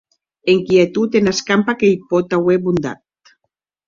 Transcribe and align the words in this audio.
Enquia 0.51 0.85
e 0.85 0.89
tot 0.95 1.17
ena 1.19 1.33
escampa 1.37 1.75
que 1.81 1.91
i 1.97 1.97
pòt 2.13 2.33
auer 2.39 2.57
bontat. 2.65 3.33